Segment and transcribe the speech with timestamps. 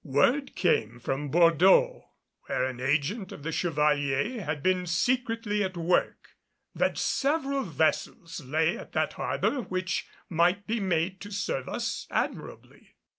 [0.03, 2.09] Word came from Bordeaux,
[2.47, 6.29] where an agent of the Chevalier had been secretly at work,
[6.73, 12.95] that several vessels lay at that harbor which might be made to serve us admirably.